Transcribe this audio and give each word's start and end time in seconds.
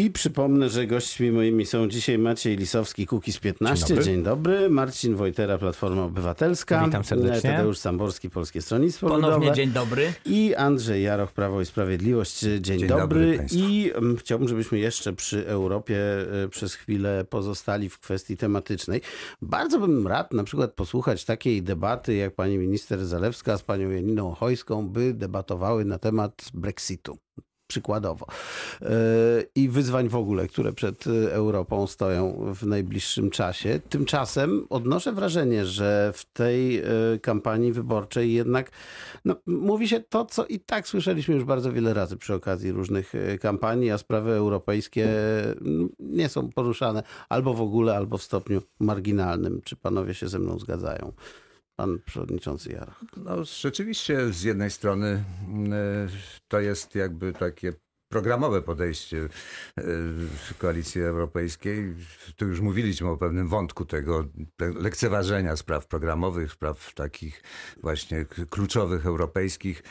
I 0.00 0.10
przypomnę, 0.10 0.68
że 0.68 0.86
gośćmi 0.86 1.32
moimi 1.32 1.66
są 1.66 1.88
dzisiaj 1.88 2.18
Maciej 2.18 2.56
Lisowski, 2.56 3.06
Kukiz 3.06 3.38
15. 3.38 3.86
Dzień 3.86 3.96
dobry. 3.96 4.04
Dzień 4.04 4.22
dobry. 4.22 4.70
Marcin 4.70 5.14
Wojtera, 5.14 5.58
Platforma 5.58 6.04
Obywatelska. 6.04 6.84
Witam 6.84 7.04
serdecznie. 7.04 7.50
Tadeusz 7.50 7.78
Samborski, 7.78 8.30
Polskie 8.30 8.62
Stronnictwo 8.62 9.08
Ponownie 9.08 9.36
Ludowe. 9.36 9.56
dzień 9.56 9.70
dobry. 9.70 10.12
I 10.26 10.54
Andrzej 10.54 11.02
Jaroch, 11.02 11.32
Prawo 11.32 11.60
i 11.60 11.66
Sprawiedliwość. 11.66 12.40
Dzień, 12.40 12.60
Dzień 12.60 12.88
dobry. 12.88 13.36
dobry 13.38 13.46
I 13.52 13.92
um, 13.94 14.16
chciałbym, 14.16 14.48
żebyśmy 14.48 14.78
jeszcze 14.78 15.12
przy 15.12 15.48
Europie 15.48 15.98
y, 16.44 16.48
przez 16.48 16.74
chwilę 16.74 17.24
pozostali 17.30 17.88
w 17.88 17.98
kwestii 17.98 18.36
tematycznej. 18.36 19.00
Bardzo 19.42 19.78
bym 19.78 20.06
rad 20.06 20.32
na 20.32 20.44
przykład 20.44 20.72
posłuchać 20.72 21.24
takiej 21.24 21.62
debaty, 21.62 22.14
jak 22.14 22.34
pani 22.34 22.58
minister 22.58 23.06
Zalewska 23.06 23.58
z 23.58 23.62
panią 23.62 23.90
Janiną 23.90 24.34
Chojską 24.34 24.88
by 24.88 25.14
debatowały 25.14 25.84
na 25.84 25.98
temat 25.98 26.44
Brexitu 26.54 27.18
przykładowo. 27.70 28.26
Yy, 28.80 28.88
I 29.54 29.68
wyzwań 29.68 30.08
w 30.08 30.16
ogóle, 30.16 30.48
które 30.48 30.72
przed 30.72 31.04
Europą 31.30 31.86
stoją 31.86 32.52
w 32.54 32.66
najbliższym 32.66 33.30
czasie. 33.30 33.80
Tymczasem 33.88 34.66
odnoszę 34.70 35.12
wrażenie, 35.12 35.66
że 35.66 36.12
w 36.14 36.24
tej 36.24 36.74
yy, 36.74 36.82
kampanii 37.22 37.72
wyborczej 37.72 38.32
jednak 38.32 38.70
no, 39.24 39.36
mówi 39.46 39.88
się 39.88 40.00
to, 40.00 40.24
co 40.24 40.46
i 40.46 40.60
tak 40.60 40.88
słyszeliśmy 40.88 41.34
już 41.34 41.44
bardzo 41.44 41.72
wiele 41.72 41.94
razy 41.94 42.16
przy 42.16 42.34
okazji 42.34 42.72
różnych 42.72 43.12
kampanii, 43.40 43.90
a 43.90 43.98
sprawy 43.98 44.32
europejskie 44.32 45.08
nie 45.98 46.28
są 46.28 46.48
poruszane 46.48 47.02
albo 47.28 47.54
w 47.54 47.60
ogóle, 47.60 47.96
albo 47.96 48.18
w 48.18 48.22
stopniu 48.22 48.62
marginalnym. 48.80 49.60
Czy 49.64 49.76
panowie 49.76 50.14
się 50.14 50.28
ze 50.28 50.38
mną 50.38 50.58
zgadzają? 50.58 51.12
Pan 51.80 51.98
przewodniczący 52.06 52.72
Jara. 52.72 52.94
No 53.16 53.44
rzeczywiście 53.44 54.32
z 54.32 54.42
jednej 54.42 54.70
strony 54.70 55.24
to 56.48 56.60
jest 56.60 56.94
jakby 56.94 57.32
takie 57.32 57.72
programowe 58.08 58.62
podejście 58.62 59.28
Koalicji 60.58 61.02
Europejskiej. 61.02 61.94
Tu 62.36 62.46
już 62.46 62.60
mówiliśmy 62.60 63.08
o 63.08 63.16
pewnym 63.16 63.48
wątku 63.48 63.84
tego 63.84 64.24
lekceważenia 64.60 65.56
spraw 65.56 65.86
programowych, 65.86 66.52
spraw 66.52 66.94
takich 66.94 67.42
właśnie 67.82 68.24
kluczowych 68.24 69.06
europejskich 69.06 69.82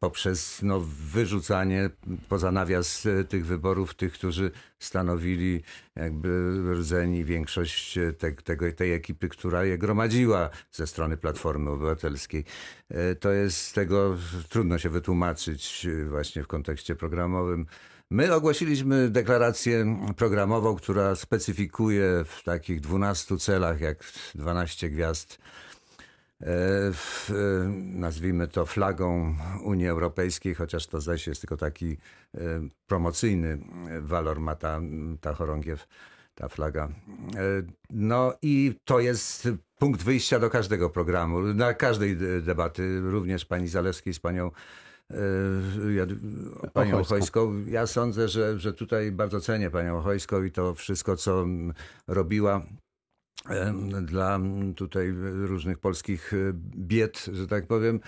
poprzez 0.00 0.62
no, 0.62 0.80
wyrzucanie 1.12 1.90
poza 2.28 2.52
nawias 2.52 3.08
tych 3.28 3.46
wyborów 3.46 3.94
tych, 3.94 4.12
którzy 4.12 4.50
stanowili 4.78 5.62
jakby 5.96 6.28
rdzeni 6.74 7.24
większość 7.24 7.98
te, 8.18 8.32
tego, 8.32 8.72
tej 8.72 8.92
ekipy, 8.92 9.28
która 9.28 9.64
je 9.64 9.78
gromadziła 9.78 10.50
ze 10.72 10.86
strony 10.86 11.16
Platformy 11.16 11.70
Obywatelskiej. 11.70 12.44
To 13.20 13.32
jest 13.32 13.74
tego 13.74 14.16
trudno 14.48 14.78
się 14.78 14.90
wytłumaczyć 14.90 15.86
właśnie 16.08 16.42
w 16.42 16.46
kontekście 16.46 16.96
programowym. 16.96 17.66
My 18.10 18.34
ogłosiliśmy 18.34 19.10
deklarację 19.10 19.96
programową, 20.16 20.76
która 20.76 21.16
specyfikuje 21.16 22.24
w 22.24 22.42
takich 22.42 22.80
12 22.80 23.36
celach, 23.36 23.80
jak 23.80 24.04
12 24.34 24.90
gwiazd, 24.90 25.38
w, 26.92 27.30
nazwijmy 27.76 28.48
to 28.48 28.66
flagą 28.66 29.34
Unii 29.64 29.88
Europejskiej, 29.88 30.54
chociaż 30.54 30.86
to 30.86 31.16
się 31.16 31.30
jest 31.30 31.40
tylko 31.40 31.56
taki 31.56 31.96
promocyjny 32.86 33.58
walor 34.00 34.40
ma 34.40 34.54
ta, 34.54 34.80
ta 35.20 35.34
chorągiew, 35.34 35.88
ta 36.34 36.48
flaga. 36.48 36.88
No 37.90 38.34
i 38.42 38.74
to 38.84 39.00
jest 39.00 39.48
punkt 39.78 40.02
wyjścia 40.02 40.38
do 40.38 40.50
każdego 40.50 40.90
programu, 40.90 41.40
na 41.40 41.74
każdej 41.74 42.16
debaty, 42.42 43.00
również 43.00 43.44
pani 43.44 43.68
Zalewskiej 43.68 44.14
z 44.14 44.20
panią 44.20 44.50
panią 46.72 46.98
Ochojską. 46.98 47.00
Ochojską. 47.00 47.64
Ja 47.66 47.86
sądzę, 47.86 48.28
że, 48.28 48.58
że 48.58 48.72
tutaj 48.72 49.12
bardzo 49.12 49.40
cenię 49.40 49.70
panią 49.70 49.98
Ochojską 49.98 50.42
i 50.42 50.50
to 50.50 50.74
wszystko, 50.74 51.16
co 51.16 51.46
robiła 52.06 52.62
dla 54.02 54.40
tutaj 54.76 55.14
różnych 55.32 55.78
polskich 55.78 56.32
bied, 56.76 57.24
że 57.32 57.46
tak 57.46 57.66
powiem. 57.66 58.00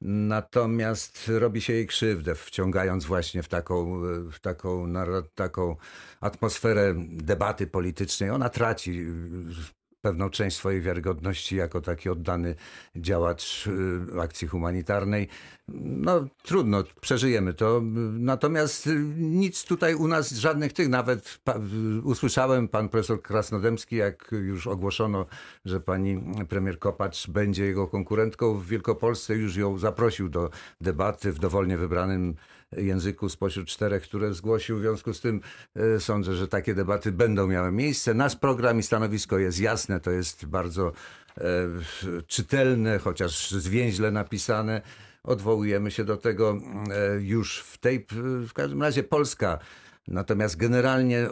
Natomiast 0.00 1.30
robi 1.38 1.60
się 1.60 1.72
jej 1.72 1.86
krzywdę, 1.86 2.34
wciągając 2.34 3.04
właśnie 3.04 3.42
w 3.42 3.48
taką, 3.48 4.00
w 4.32 4.40
taką, 4.40 4.92
taką 5.34 5.76
atmosferę 6.20 6.94
debaty 7.08 7.66
politycznej. 7.66 8.30
Ona 8.30 8.48
traci 8.48 9.06
pewną 10.00 10.30
część 10.30 10.56
swojej 10.56 10.80
wiarygodności 10.80 11.56
jako 11.56 11.80
taki 11.80 12.08
oddany 12.08 12.54
działacz 12.96 13.68
akcji 14.20 14.48
humanitarnej. 14.48 15.28
No 15.80 16.26
trudno, 16.42 16.84
przeżyjemy 17.00 17.54
to. 17.54 17.80
Natomiast 18.12 18.88
nic 19.16 19.64
tutaj 19.64 19.94
u 19.94 20.08
nas, 20.08 20.32
żadnych 20.32 20.72
tych, 20.72 20.88
nawet 20.88 21.40
usłyszałem 22.04 22.68
pan 22.68 22.88
profesor 22.88 23.22
Krasnodębski, 23.22 23.96
jak 23.96 24.30
już 24.32 24.66
ogłoszono, 24.66 25.26
że 25.64 25.80
pani 25.80 26.22
premier 26.48 26.78
Kopacz 26.78 27.30
będzie 27.30 27.64
jego 27.64 27.88
konkurentką 27.88 28.54
w 28.54 28.66
Wielkopolsce, 28.66 29.34
już 29.34 29.56
ją 29.56 29.78
zaprosił 29.78 30.28
do 30.28 30.50
debaty 30.80 31.32
w 31.32 31.38
dowolnie 31.38 31.78
wybranym 31.78 32.34
języku 32.76 33.28
spośród 33.28 33.68
czterech, 33.68 34.02
które 34.02 34.34
zgłosił. 34.34 34.78
W 34.78 34.80
związku 34.80 35.14
z 35.14 35.20
tym 35.20 35.40
sądzę, 35.98 36.34
że 36.34 36.48
takie 36.48 36.74
debaty 36.74 37.12
będą 37.12 37.46
miały 37.46 37.72
miejsce. 37.72 38.14
Nasz 38.14 38.36
program 38.36 38.78
i 38.78 38.82
stanowisko 38.82 39.38
jest 39.38 39.60
jasne, 39.60 40.00
to 40.00 40.10
jest 40.10 40.46
bardzo 40.46 40.92
czytelne, 42.26 42.98
chociaż 42.98 43.50
zwięźle 43.50 44.10
napisane 44.10 44.82
odwołujemy 45.24 45.90
się 45.90 46.04
do 46.04 46.16
tego 46.16 46.60
już 47.20 47.60
w 47.60 47.78
tej, 47.78 48.06
w 48.48 48.52
każdym 48.52 48.82
razie 48.82 49.02
Polska. 49.02 49.58
Natomiast 50.08 50.56
generalnie 50.56 51.28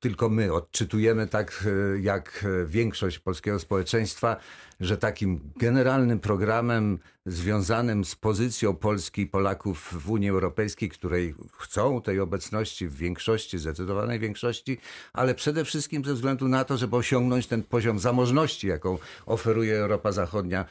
tylko 0.00 0.28
my 0.28 0.52
odczytujemy 0.52 1.26
tak 1.26 1.64
jak 2.00 2.44
większość 2.66 3.18
polskiego 3.18 3.58
społeczeństwa, 3.58 4.36
że 4.80 4.96
takim 4.98 5.40
generalnym 5.56 6.20
programem 6.20 6.98
związanym 7.26 8.04
z 8.04 8.14
pozycją 8.14 8.76
Polski 8.76 9.22
i 9.22 9.26
Polaków 9.26 9.94
w 10.04 10.10
Unii 10.10 10.30
Europejskiej, 10.30 10.88
której 10.88 11.34
chcą 11.58 12.02
tej 12.02 12.20
obecności 12.20 12.88
w 12.88 12.96
większości, 12.96 13.58
zdecydowanej 13.58 14.18
większości, 14.18 14.78
ale 15.12 15.34
przede 15.34 15.64
wszystkim 15.64 16.04
ze 16.04 16.14
względu 16.14 16.48
na 16.48 16.64
to, 16.64 16.76
żeby 16.76 16.96
osiągnąć 16.96 17.46
ten 17.46 17.62
poziom 17.62 17.98
zamożności, 17.98 18.66
jaką 18.66 18.98
oferuje 19.26 19.78
Europa 19.78 20.12
Zachodnia 20.12 20.64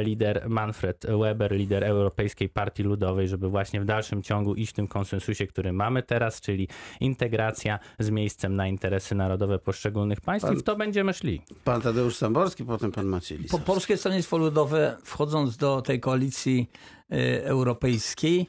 lider 0.03 0.45
Manfred 0.49 1.07
Weber, 1.21 1.53
lider 1.53 1.85
Europejskiej 2.05 2.49
Partii 2.49 2.83
Ludowej, 2.83 3.29
żeby 3.29 3.49
właśnie 3.49 3.81
w 3.81 3.85
dalszym 3.85 4.23
ciągu 4.23 4.55
iść 4.55 4.73
w 4.73 4.75
tym 4.75 4.89
konsensusie, 4.89 5.47
który 5.47 5.73
mamy 5.73 6.03
teraz, 6.03 6.41
czyli 6.41 6.69
integracja 7.01 7.79
z 7.99 8.11
miejscem 8.11 8.57
na 8.57 8.67
interesy 8.69 9.15
narodowe 9.15 9.59
poszczególnych 9.59 10.21
państw 10.21 10.49
pan, 10.49 10.57
i 10.57 10.61
w 10.61 10.63
to 10.63 10.77
będziemy 10.77 11.13
szli. 11.13 11.43
Pan 11.65 11.81
Tadeusz 11.83 12.17
Samborski, 12.17 12.65
potem 12.65 12.93
pan 12.93 13.07
Maciej 13.07 13.39
Po 13.51 13.59
Polskie 13.59 13.97
Stronnictwo 13.97 14.39
Ludowe 14.39 14.97
wchodząc 15.05 15.57
do 15.57 15.83
tej 15.83 16.01
koalicji 16.01 16.71
y, 17.13 17.45
europejskiej 17.45 18.47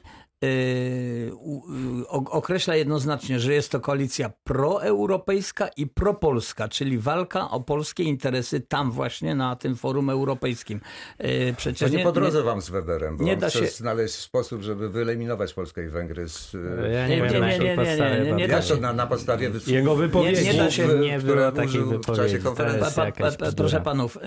określa 2.10 2.76
jednoznacznie, 2.76 3.40
że 3.40 3.54
jest 3.54 3.70
to 3.70 3.80
koalicja 3.80 4.30
proeuropejska 4.44 5.68
i 5.76 5.86
propolska, 5.86 6.68
czyli 6.68 6.98
walka 6.98 7.50
o 7.50 7.60
polskie 7.60 8.02
interesy 8.02 8.60
tam 8.60 8.90
właśnie 8.90 9.34
na 9.34 9.56
tym 9.56 9.76
forum 9.76 10.10
europejskim. 10.10 10.80
Y, 11.24 11.54
przecież 11.56 11.90
nie, 11.90 11.98
nie 11.98 12.04
po 12.04 12.12
drodze 12.12 12.42
wam 12.42 12.62
z 12.62 12.70
Weberem, 12.70 13.16
bo 13.16 13.24
nie 13.24 13.36
da 13.36 13.50
się 13.50 13.66
znaleźć 13.66 14.14
sposób, 14.14 14.62
żeby 14.62 14.90
wyeliminować 14.90 15.52
Polskę 15.54 15.84
i 15.84 15.88
Węgry 15.88 16.28
z... 16.28 16.54
Y, 16.54 16.90
ja 16.92 17.08
nie, 17.08 17.20
nie, 17.20 17.28
nie, 17.28 17.40
nie, 17.40 17.58
nie, 17.58 17.76
nie, 17.76 18.24
nie, 18.24 18.32
nie 18.32 18.48
da 18.48 18.62
się. 18.62 18.76
Na, 18.76 18.92
na 18.92 19.06
podstawie 19.06 19.50
Jego 19.66 19.96
wypowiedzi. 19.96 20.44
Nie, 20.44 20.52
nie 20.52 20.58
da 20.58 20.70
się, 20.70 20.88
nie 20.88 21.18
było 21.18 21.52
takiej 21.52 21.80
wypowiedzi. 21.80 22.12
W 22.12 22.16
czasie 22.16 22.38
konferencji. 22.38 22.94
Pa, 22.94 23.12
pa, 23.12 23.30
pa, 23.30 23.52
proszę 23.56 23.80
panów, 23.80 24.18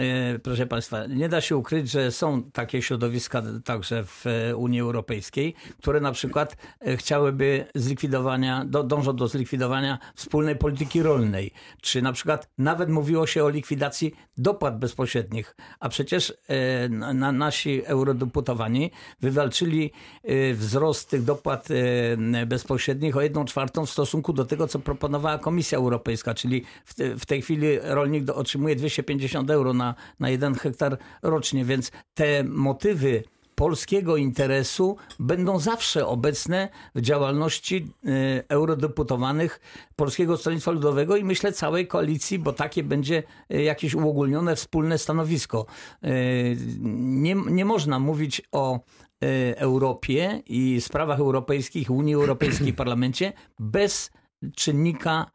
proszę 0.44 0.68
państwa, 0.68 1.06
nie 1.06 1.30
da 1.30 1.42
się 1.42 1.58
ukryć, 1.58 1.92
że 1.92 2.12
są 2.12 2.44
takie 2.44 2.82
środowiska 2.82 3.44
także 3.66 4.04
w 4.04 4.26
Unii 4.56 4.82
Europejskiej, 4.82 5.56
które 5.82 5.99
na 6.00 6.12
przykład 6.12 6.58
e, 6.80 6.98
chciałyby 6.98 7.66
zlikwidowania, 7.76 8.66
do, 8.66 8.84
dążą 8.84 9.16
do 9.16 9.28
zlikwidowania 9.28 10.00
wspólnej 10.16 10.56
polityki 10.56 11.04
rolnej. 11.04 11.52
Czy 11.82 12.02
na 12.02 12.14
przykład 12.14 12.50
nawet 12.58 12.90
mówiło 12.90 13.28
się 13.28 13.44
o 13.44 13.50
likwidacji 13.50 14.16
dopłat 14.38 14.80
bezpośrednich, 14.80 15.56
a 15.80 15.90
przecież 15.90 16.34
e, 16.48 16.90
na, 16.90 17.32
nasi 17.32 17.86
eurodeputowani 17.86 18.92
wywalczyli 19.20 19.92
e, 20.24 20.54
wzrost 20.54 21.10
tych 21.10 21.24
dopłat 21.24 21.68
bezpośrednich 22.48 23.18
o 23.18 23.22
jedną 23.22 23.46
czwartą 23.46 23.86
w 23.86 23.90
stosunku 23.90 24.34
do 24.34 24.46
tego, 24.46 24.68
co 24.68 24.80
proponowała 24.80 25.38
Komisja 25.38 25.78
Europejska, 25.78 26.34
czyli 26.34 26.66
w, 26.86 26.94
w 27.20 27.26
tej 27.26 27.42
chwili 27.42 27.68
rolnik 27.82 28.30
otrzymuje 28.30 28.76
250 28.76 29.50
euro 29.50 29.74
na, 29.74 29.96
na 30.20 30.30
jeden 30.30 30.56
hektar 30.56 30.98
rocznie, 31.22 31.66
więc 31.66 31.92
te 32.14 32.44
motywy 32.44 33.24
polskiego 33.60 34.18
interesu 34.18 34.98
będą 35.20 35.60
zawsze 35.60 36.08
obecne 36.08 36.70
w 36.96 37.02
działalności 37.02 37.76
y, 38.06 38.44
eurodeputowanych 38.50 39.60
Polskiego 39.96 40.38
Stronnictwa 40.38 40.72
Ludowego 40.72 41.18
i 41.18 41.24
myślę 41.24 41.52
całej 41.52 41.88
koalicji, 41.88 42.40
bo 42.40 42.54
takie 42.54 42.84
będzie 42.84 43.24
y, 43.54 43.64
jakieś 43.64 43.96
uogólnione 43.96 44.56
wspólne 44.56 44.98
stanowisko. 44.98 45.66
Y, 46.04 46.58
nie, 46.94 47.36
nie 47.36 47.66
można 47.66 48.00
mówić 48.00 48.42
o 48.52 48.80
Europie 49.56 50.42
i 50.46 50.82
sprawach 50.82 51.20
europejskich, 51.20 51.92
Unii 51.92 52.16
Europejskiej, 52.16 52.74
Parlamencie 52.74 53.34
bez 53.60 54.12
czynnika 54.56 55.32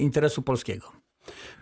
interesu 0.00 0.42
polskiego. 0.42 0.99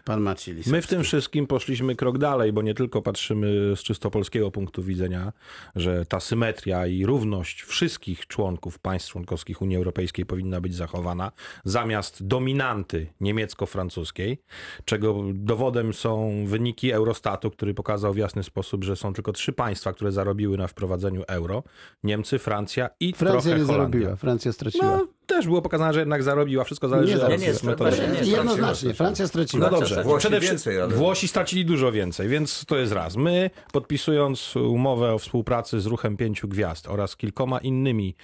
Pan 0.05 0.21
Maciej 0.21 0.55
Lisowski. 0.55 0.73
My 0.73 0.83
w 0.83 0.87
tym 0.87 1.03
wszystkim 1.03 1.47
poszliśmy 1.47 1.97
krok 1.97 2.19
dalej, 2.19 2.53
bo 2.53 2.63
nie 2.63 2.75
tylko 2.75 3.03
patrzymy 3.03 3.77
z 3.77 3.81
czysto 3.81 4.11
polskiego 4.11 4.51
punktu 4.51 4.83
widzenia, 4.83 5.33
że 5.77 6.07
ta 6.07 6.21
symetria 6.21 6.87
i 6.87 7.07
równość 7.07 7.63
wszystkich 7.63 8.27
członków 8.27 8.79
państw 8.79 9.11
członkowskich 9.11 9.63
Unii 9.63 9.77
Europejskiej 9.77 10.27
powinna 10.27 10.61
być 10.61 10.75
zachowana, 10.75 11.33
zamiast 11.65 12.27
dominanty 12.27 13.07
niemiecko-francuskiej, 13.21 14.39
czego 14.85 15.23
dowodem 15.35 15.95
są 15.95 16.45
wyniki 16.47 16.93
Eurostatu, 16.93 17.51
który 17.51 17.75
pokazał 17.75 18.13
w 18.15 18.17
jasny 18.17 18.43
sposób, 18.43 18.85
że 18.85 18.97
są 18.97 19.13
tylko 19.13 19.33
trzy 19.33 19.53
państwa, 19.53 19.93
które 19.93 20.13
zarobiły 20.13 20.57
na 20.57 20.67
wprowadzeniu 20.69 21.23
euro. 21.29 21.63
Niemcy, 22.03 22.39
Francja 22.39 22.91
i 23.01 23.13
Francja 23.13 23.41
trochę 23.41 23.59
nie 23.59 23.67
Holandia. 23.67 24.01
zarobiła, 24.01 24.17
Francja 24.17 24.53
straciła. 24.53 24.97
No, 24.97 25.18
też 25.29 25.47
było 25.47 25.63
pokazane, 25.63 25.93
że 25.93 26.01
jednak 26.01 26.23
zarobiła. 26.23 26.65
Wszystko 26.65 26.89
zależy 26.89 27.17
nie, 27.17 27.23
od 27.23 27.31
nie, 27.31 27.39
nie, 27.39 28.21
nie, 28.23 28.31
Jednoznacznie, 28.31 28.95
Francja 28.95 29.29
straciła. 29.29 29.71
No 29.71 29.79
dobrze, 29.79 30.03
Włosi 30.03 30.19
przede 30.19 30.41
więcej, 30.41 30.81
ale... 30.81 30.95
Włosi 30.95 31.29
stracili 31.29 31.65
dużo 31.65 31.93
więcej, 31.93 32.29
więc 32.29 32.65
to 32.65 32.77
jest 32.77 32.93
raz. 32.93 33.17
My, 33.17 33.51
podpisując 33.73 34.57
umowę 34.57 35.15
o 35.15 35.19
współpracy 35.19 35.81
z 35.81 35.87
Ruchem 35.87 36.17
Pięciu 36.17 36.49
Gwiazd 36.49 36.89
oraz 36.89 37.17
kilkoma 37.17 37.59
innymi 37.59 38.15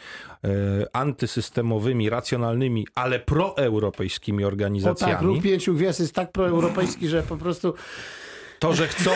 e, 0.44 0.48
antysystemowymi, 0.92 2.10
racjonalnymi, 2.10 2.86
ale 2.94 3.18
proeuropejskimi 3.18 4.44
organizacjami... 4.44 5.12
O 5.12 5.16
tak, 5.16 5.24
Ruch 5.24 5.42
Pięciu 5.42 5.74
Gwiazd 5.74 6.00
jest 6.00 6.14
tak 6.14 6.32
proeuropejski, 6.32 7.08
że 7.08 7.22
po 7.22 7.36
prostu... 7.36 7.74
To, 8.64 8.74
że 8.74 8.88
chcą, 8.88 9.10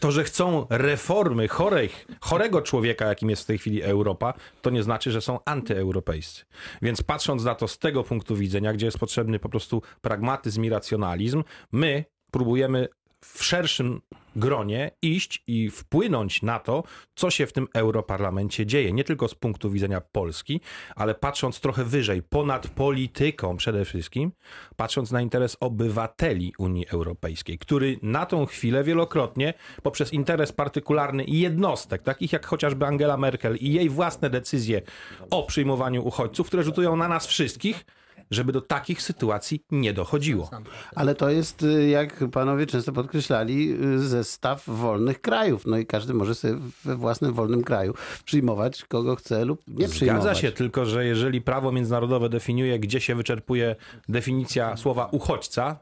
to, 0.00 0.12
że 0.12 0.24
chcą 0.24 0.66
reformy 0.70 1.48
chorej, 1.48 1.90
chorego 2.20 2.62
człowieka, 2.62 3.06
jakim 3.06 3.30
jest 3.30 3.42
w 3.42 3.46
tej 3.46 3.58
chwili 3.58 3.82
Europa, 3.82 4.34
to 4.62 4.70
nie 4.70 4.82
znaczy, 4.82 5.10
że 5.10 5.20
są 5.20 5.38
antyeuropejscy. 5.44 6.44
Więc 6.82 7.02
patrząc 7.02 7.44
na 7.44 7.54
to 7.54 7.68
z 7.68 7.78
tego 7.78 8.04
punktu 8.04 8.36
widzenia, 8.36 8.72
gdzie 8.72 8.86
jest 8.86 8.98
potrzebny 8.98 9.38
po 9.38 9.48
prostu 9.48 9.82
pragmatyzm 10.00 10.64
i 10.64 10.68
racjonalizm, 10.68 11.44
my 11.72 12.04
próbujemy 12.30 12.88
w 13.32 13.44
szerszym 13.44 14.00
gronie 14.36 14.90
iść 15.02 15.42
i 15.46 15.70
wpłynąć 15.70 16.42
na 16.42 16.58
to, 16.58 16.84
co 17.14 17.30
się 17.30 17.46
w 17.46 17.52
tym 17.52 17.68
Europarlamencie 17.74 18.66
dzieje. 18.66 18.92
Nie 18.92 19.04
tylko 19.04 19.28
z 19.28 19.34
punktu 19.34 19.70
widzenia 19.70 20.00
Polski, 20.00 20.60
ale 20.96 21.14
patrząc 21.14 21.60
trochę 21.60 21.84
wyżej, 21.84 22.22
ponad 22.22 22.68
polityką 22.68 23.56
przede 23.56 23.84
wszystkim, 23.84 24.32
patrząc 24.76 25.10
na 25.10 25.20
interes 25.20 25.56
obywateli 25.60 26.52
Unii 26.58 26.88
Europejskiej, 26.88 27.58
który 27.58 27.98
na 28.02 28.26
tą 28.26 28.46
chwilę 28.46 28.84
wielokrotnie 28.84 29.54
poprzez 29.82 30.12
interes 30.12 30.52
partykularny 30.52 31.24
jednostek, 31.24 32.02
takich 32.02 32.32
jak 32.32 32.46
chociażby 32.46 32.86
Angela 32.86 33.16
Merkel 33.16 33.56
i 33.56 33.72
jej 33.72 33.88
własne 33.88 34.30
decyzje 34.30 34.82
o 35.30 35.42
przyjmowaniu 35.42 36.06
uchodźców, 36.06 36.46
które 36.46 36.62
rzutują 36.62 36.96
na 36.96 37.08
nas 37.08 37.26
wszystkich, 37.26 37.84
żeby 38.30 38.52
do 38.52 38.60
takich 38.60 39.02
sytuacji 39.02 39.60
nie 39.70 39.92
dochodziło. 39.92 40.50
Ale 40.96 41.14
to 41.14 41.30
jest, 41.30 41.62
y, 41.62 41.88
jak 41.88 42.24
panowie 42.32 42.66
często 42.66 42.92
podkreślali, 42.92 43.72
y, 43.82 43.98
zestaw 43.98 44.64
wolnych 44.66 45.20
krajów. 45.20 45.66
No 45.66 45.76
i 45.76 45.86
każdy 45.86 46.14
może 46.14 46.34
sobie 46.34 46.54
we 46.84 46.96
własnym 46.96 47.32
wolnym 47.32 47.64
kraju 47.64 47.94
przyjmować 48.24 48.84
kogo 48.84 49.16
chce 49.16 49.44
lub 49.44 49.62
nie 49.68 49.88
przyjmować. 49.88 50.22
Zgadza 50.22 50.40
się, 50.40 50.52
tylko 50.52 50.86
że 50.86 51.06
jeżeli 51.06 51.42
prawo 51.42 51.72
międzynarodowe 51.72 52.28
definiuje, 52.28 52.78
gdzie 52.78 53.00
się 53.00 53.14
wyczerpuje 53.14 53.76
definicja 54.08 54.76
słowa 54.76 55.08
uchodźca, 55.12 55.80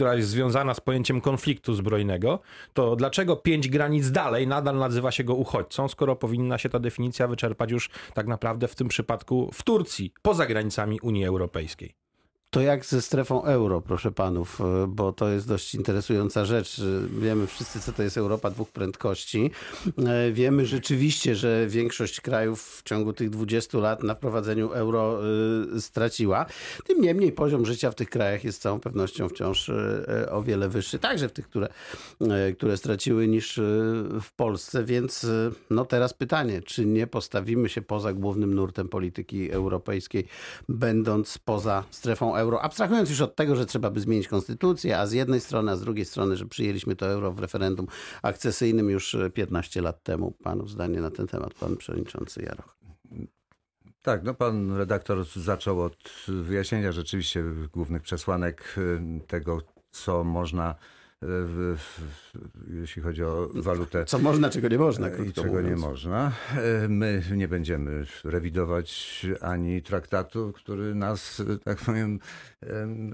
która 0.00 0.14
jest 0.14 0.28
związana 0.28 0.74
z 0.74 0.80
pojęciem 0.80 1.20
konfliktu 1.20 1.74
zbrojnego, 1.74 2.40
to 2.72 2.96
dlaczego 2.96 3.36
pięć 3.36 3.68
granic 3.68 4.10
dalej 4.10 4.46
nadal 4.46 4.78
nazywa 4.78 5.10
się 5.10 5.24
go 5.24 5.34
uchodźcą, 5.34 5.88
skoro 5.88 6.16
powinna 6.16 6.58
się 6.58 6.68
ta 6.68 6.78
definicja 6.78 7.28
wyczerpać 7.28 7.70
już 7.70 7.90
tak 8.14 8.26
naprawdę 8.26 8.68
w 8.68 8.74
tym 8.74 8.88
przypadku 8.88 9.50
w 9.52 9.62
Turcji, 9.62 10.12
poza 10.22 10.46
granicami 10.46 11.00
Unii 11.00 11.24
Europejskiej? 11.24 11.99
To 12.50 12.60
jak 12.60 12.86
ze 12.86 13.02
strefą 13.02 13.44
euro, 13.44 13.80
proszę 13.80 14.12
panów, 14.12 14.60
e, 14.60 14.86
bo 14.88 15.12
to 15.12 15.28
jest 15.28 15.48
dość 15.48 15.74
interesująca 15.74 16.44
rzecz. 16.44 16.78
E, 16.78 16.82
wiemy 17.20 17.46
wszyscy, 17.46 17.80
co 17.80 17.92
to 17.92 18.02
jest 18.02 18.16
Europa 18.16 18.50
dwóch 18.50 18.70
prędkości. 18.70 19.50
E, 20.06 20.32
wiemy 20.32 20.66
rzeczywiście, 20.66 21.34
że 21.34 21.66
większość 21.66 22.20
krajów 22.20 22.62
w 22.62 22.82
ciągu 22.82 23.12
tych 23.12 23.30
20 23.30 23.78
lat 23.78 24.02
na 24.02 24.14
wprowadzeniu 24.14 24.72
euro 24.72 25.20
straciła. 25.78 26.46
Tym 26.86 27.00
niemniej 27.00 27.32
poziom 27.32 27.66
życia 27.66 27.90
w 27.90 27.94
tych 27.94 28.10
krajach 28.10 28.44
jest 28.44 28.58
z 28.58 28.60
całą 28.60 28.80
pewnością 28.80 29.28
wciąż 29.28 29.70
o 30.30 30.42
wiele 30.42 30.68
wyższy, 30.68 30.98
także 30.98 31.28
w 31.28 31.32
tych, 31.32 31.48
które, 31.48 31.68
które 32.56 32.76
straciły 32.76 33.28
niż 33.28 33.60
w 34.22 34.32
Polsce. 34.36 34.84
Więc 34.84 35.26
no 35.70 35.84
teraz 35.84 36.14
pytanie, 36.14 36.62
czy 36.62 36.86
nie 36.86 37.06
postawimy 37.06 37.68
się 37.68 37.82
poza 37.82 38.12
głównym 38.12 38.54
nurtem 38.54 38.88
polityki 38.88 39.50
europejskiej, 39.50 40.24
będąc 40.68 41.38
poza 41.38 41.84
strefą 41.90 42.36
euro? 42.36 42.39
Euro, 42.40 42.62
abstrahując 42.62 43.10
już 43.10 43.20
od 43.20 43.36
tego, 43.36 43.56
że 43.56 43.66
trzeba 43.66 43.90
by 43.90 44.00
zmienić 44.00 44.28
konstytucję, 44.28 44.98
a 44.98 45.06
z 45.06 45.12
jednej 45.12 45.40
strony, 45.40 45.72
a 45.72 45.76
z 45.76 45.80
drugiej 45.80 46.04
strony, 46.04 46.36
że 46.36 46.46
przyjęliśmy 46.46 46.96
to 46.96 47.06
euro 47.06 47.32
w 47.32 47.38
referendum 47.38 47.86
akcesyjnym 48.22 48.90
już 48.90 49.16
15 49.34 49.82
lat 49.82 50.02
temu. 50.02 50.30
Panów 50.42 50.70
zdanie 50.70 51.00
na 51.00 51.10
ten 51.10 51.26
temat, 51.26 51.54
pan 51.54 51.76
przewodniczący 51.76 52.42
Jaroch. 52.42 52.76
Tak, 54.02 54.22
no 54.24 54.34
pan 54.34 54.76
redaktor 54.76 55.24
zaczął 55.24 55.82
od 55.82 56.12
wyjaśnienia 56.28 56.92
rzeczywiście 56.92 57.44
głównych 57.72 58.02
przesłanek 58.02 58.74
y, 58.78 59.00
tego, 59.26 59.58
co 59.90 60.24
można 60.24 60.74
w, 61.22 61.76
jeśli 62.70 63.02
chodzi 63.02 63.24
o 63.24 63.48
walutę. 63.54 64.04
Co 64.04 64.18
można, 64.18 64.50
czego 64.50 64.68
nie 64.68 64.78
można. 64.78 65.08
I 65.08 65.32
czego 65.32 65.48
mówiąc. 65.48 65.68
nie 65.68 65.76
można. 65.76 66.32
My 66.88 67.22
nie 67.36 67.48
będziemy 67.48 68.06
rewidować 68.24 69.26
ani 69.40 69.82
traktatu, 69.82 70.52
który 70.52 70.94
nas, 70.94 71.42
tak 71.64 71.78
powiem, 71.78 72.18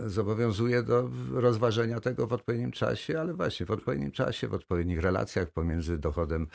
zobowiązuje 0.06 0.82
do 0.82 1.10
rozważenia 1.32 2.00
tego 2.00 2.26
w 2.26 2.32
odpowiednim 2.32 2.72
czasie, 2.72 3.20
ale 3.20 3.34
właśnie 3.34 3.66
w 3.66 3.70
odpowiednim 3.70 4.12
czasie, 4.12 4.48
w 4.48 4.54
odpowiednich 4.54 5.00
relacjach 5.00 5.50
pomiędzy 5.50 5.98
dochodem 5.98 6.46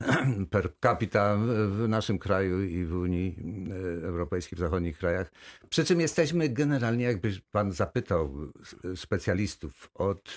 per 0.50 0.72
capita 0.80 1.36
w 1.68 1.88
naszym 1.88 2.18
kraju 2.18 2.62
i 2.62 2.84
w 2.84 2.94
Unii 2.94 3.36
e, 4.02 4.06
Europejskiej, 4.06 4.56
w 4.56 4.60
zachodnich 4.60 4.98
krajach. 4.98 5.32
Przy 5.68 5.84
czym 5.84 6.00
jesteśmy 6.00 6.48
generalnie, 6.48 7.04
jakby 7.04 7.32
pan 7.52 7.72
zapytał 7.72 8.34
specjalistów 8.96 9.90
od 9.94 10.36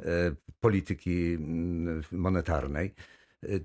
e, 0.00 0.06
polityki 0.60 1.38
monetarnej, 2.12 2.94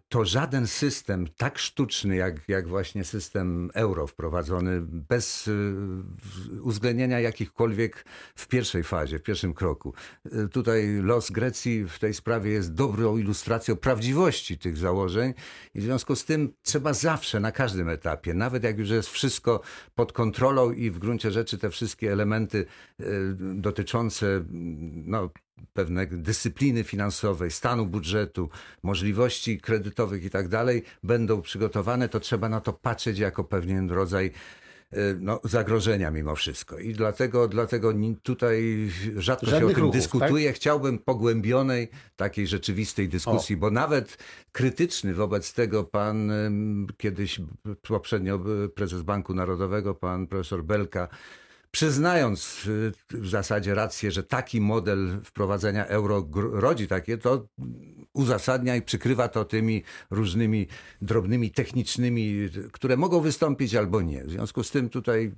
to 0.09 0.25
żaden 0.25 0.67
system 0.67 1.27
tak 1.37 1.59
sztuczny 1.59 2.15
jak, 2.15 2.49
jak 2.49 2.67
właśnie 2.67 3.03
system 3.03 3.71
euro 3.73 4.07
wprowadzony 4.07 4.81
bez 4.81 5.47
y, 5.47 5.73
uwzględnienia 6.61 7.19
jakichkolwiek 7.19 8.05
w 8.35 8.47
pierwszej 8.47 8.83
fazie, 8.83 9.19
w 9.19 9.23
pierwszym 9.23 9.53
kroku. 9.53 9.93
Y, 10.25 10.49
tutaj 10.49 10.87
los 11.01 11.31
Grecji 11.31 11.85
w 11.85 11.99
tej 11.99 12.13
sprawie 12.13 12.51
jest 12.51 12.73
dobrą 12.73 13.17
ilustracją 13.17 13.75
prawdziwości 13.75 14.57
tych 14.57 14.77
założeń 14.77 15.33
i 15.73 15.79
w 15.79 15.83
związku 15.83 16.15
z 16.15 16.25
tym 16.25 16.53
trzeba 16.61 16.93
zawsze 16.93 17.39
na 17.39 17.51
każdym 17.51 17.89
etapie, 17.89 18.33
nawet 18.33 18.63
jak 18.63 18.77
już 18.77 18.89
jest 18.89 19.09
wszystko 19.09 19.61
pod 19.95 20.13
kontrolą 20.13 20.71
i 20.71 20.91
w 20.91 20.99
gruncie 20.99 21.31
rzeczy 21.31 21.57
te 21.57 21.69
wszystkie 21.69 22.11
elementy 22.11 22.65
y, 22.99 23.05
dotyczące 23.37 24.45
no, 25.05 25.29
pewnej 25.73 26.07
dyscypliny 26.07 26.83
finansowej, 26.83 27.51
stanu 27.51 27.85
budżetu, 27.85 28.49
możliwości 28.83 29.59
kredytowych 29.59 30.23
i 30.23 30.29
tak 30.29 30.47
dalej 30.47 30.83
będą 31.03 31.41
przygotowane, 31.41 32.09
to 32.09 32.19
trzeba 32.19 32.49
na 32.49 32.61
to 32.61 32.73
patrzeć 32.73 33.19
jako 33.19 33.43
pewien 33.43 33.91
rodzaj 33.91 34.31
e, 34.91 34.97
no, 35.19 35.39
zagrożenia 35.43 36.11
mimo 36.11 36.35
wszystko. 36.35 36.79
I 36.79 36.93
dlatego, 36.93 37.47
dlatego 37.47 37.93
tutaj 38.23 38.89
rzadko 39.17 39.45
Żadnych 39.45 39.61
się 39.61 39.65
o 39.65 39.75
tym 39.75 39.83
ruchów, 39.83 39.95
dyskutuje. 39.95 40.47
Tak? 40.47 40.55
Chciałbym 40.55 40.99
pogłębionej, 40.99 41.89
takiej 42.15 42.47
rzeczywistej 42.47 43.09
dyskusji, 43.09 43.55
o. 43.55 43.59
bo 43.59 43.71
nawet 43.71 44.17
krytyczny 44.51 45.13
wobec 45.13 45.53
tego 45.53 45.83
pan 45.83 46.31
kiedyś 46.97 47.41
poprzednio 47.81 48.39
prezes 48.75 49.01
Banku 49.01 49.33
Narodowego, 49.33 49.95
pan 49.95 50.27
profesor 50.27 50.63
Belka, 50.63 51.07
przyznając 51.71 52.65
y, 52.67 52.91
w 53.09 53.29
zasadzie 53.29 53.75
rację, 53.75 54.11
że 54.11 54.23
taki 54.23 54.61
model 54.61 55.19
wprowadzenia 55.23 55.85
euro 55.85 56.27
rodzi 56.51 56.87
takie, 56.87 57.17
to 57.17 57.47
uzasadnia 58.13 58.75
i 58.75 58.81
przykrywa 58.81 59.27
to 59.27 59.45
tymi 59.45 59.83
różnymi 60.09 60.67
drobnymi 61.01 61.51
technicznymi, 61.51 62.49
które 62.71 62.97
mogą 62.97 63.21
wystąpić 63.21 63.75
albo 63.75 64.01
nie. 64.01 64.23
W 64.23 64.31
związku 64.31 64.63
z 64.63 64.71
tym 64.71 64.89
tutaj 64.89 65.31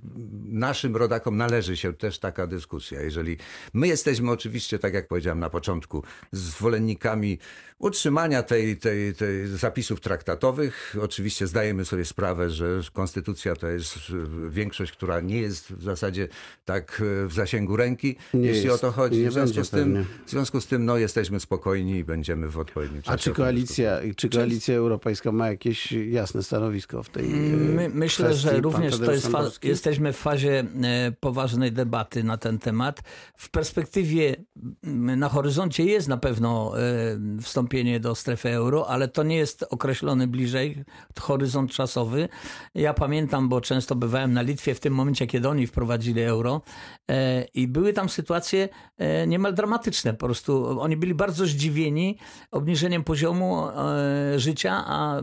naszym 0.44 0.96
rodakom 0.96 1.36
należy 1.36 1.76
się 1.76 1.92
też 1.92 2.18
taka 2.18 2.46
dyskusja. 2.46 3.02
Jeżeli 3.02 3.36
my 3.74 3.88
jesteśmy 3.88 4.30
oczywiście, 4.30 4.78
tak 4.78 4.94
jak 4.94 5.08
powiedziałem 5.08 5.38
na 5.38 5.50
początku, 5.50 6.04
zwolennikami 6.32 7.38
utrzymania 7.78 8.42
tej, 8.42 8.76
tej, 8.76 9.14
tej 9.14 9.46
zapisów 9.46 10.00
traktatowych, 10.00 10.96
oczywiście 11.02 11.46
zdajemy 11.46 11.84
sobie 11.84 12.04
sprawę, 12.04 12.50
że 12.50 12.80
konstytucja 12.92 13.56
to 13.56 13.68
jest 13.68 13.98
większość, 14.50 14.92
która 14.92 15.20
nie 15.20 15.40
jest 15.40 15.72
w 15.72 15.82
zasadzie 15.82 16.23
tak 16.64 17.02
w 17.26 17.32
zasięgu 17.32 17.76
ręki, 17.76 18.16
nie 18.34 18.48
jeśli 18.48 18.64
jest. 18.64 18.76
o 18.84 18.86
to 18.86 18.92
chodzi. 18.92 19.26
W 19.28 19.32
związku, 19.32 19.64
z 19.64 19.70
tym, 19.70 20.04
w 20.26 20.30
związku 20.30 20.60
z 20.60 20.66
tym 20.66 20.84
no, 20.84 20.96
jesteśmy 20.96 21.40
spokojni 21.40 21.96
i 21.96 22.04
będziemy 22.04 22.48
w 22.48 22.58
odpowiednim 22.58 23.02
czasie. 23.02 23.14
A 23.14 23.18
czy 23.18 23.30
koalicja, 23.30 24.00
czy 24.16 24.28
koalicja 24.28 24.74
europejska 24.74 25.32
ma 25.32 25.48
jakieś 25.48 25.92
jasne 25.92 26.42
stanowisko 26.42 27.02
w 27.02 27.08
tej 27.08 27.24
My, 27.28 27.88
Myślę, 27.94 28.26
kwestii? 28.26 28.48
że 28.48 28.60
również 28.60 28.98
to 28.98 29.12
jest 29.12 29.26
fa- 29.26 29.50
jesteśmy 29.62 30.12
w 30.12 30.16
fazie 30.16 30.64
e, 30.82 31.12
poważnej 31.20 31.72
debaty 31.72 32.24
na 32.24 32.36
ten 32.36 32.58
temat. 32.58 33.02
W 33.36 33.50
perspektywie 33.50 34.36
na 35.16 35.28
horyzoncie 35.28 35.84
jest 35.84 36.08
na 36.08 36.16
pewno 36.16 36.78
e, 36.78 36.82
wstąpienie 37.42 38.00
do 38.00 38.14
strefy 38.14 38.48
euro, 38.50 38.88
ale 38.88 39.08
to 39.08 39.22
nie 39.22 39.36
jest 39.36 39.64
określony 39.70 40.26
bliżej 40.26 40.84
horyzont 41.20 41.70
czasowy. 41.70 42.28
Ja 42.74 42.94
pamiętam, 42.94 43.48
bo 43.48 43.60
często 43.60 43.94
bywałem 43.94 44.32
na 44.32 44.42
Litwie 44.42 44.74
w 44.74 44.80
tym 44.80 44.94
momencie, 44.94 45.26
kiedy 45.26 45.48
oni 45.48 45.66
wprowadzili 45.66 46.13
euro 46.22 46.62
e, 47.10 47.44
i 47.44 47.68
były 47.68 47.92
tam 47.92 48.08
sytuacje 48.08 48.68
niemal 49.26 49.54
dramatyczne. 49.54 50.14
Po 50.14 50.26
prostu 50.26 50.80
oni 50.80 50.96
byli 50.96 51.14
bardzo 51.14 51.46
zdziwieni 51.46 52.18
obniżeniem 52.50 53.04
poziomu 53.04 53.68
e, 53.68 54.38
życia, 54.38 54.84
a 54.86 55.18
e, 55.18 55.22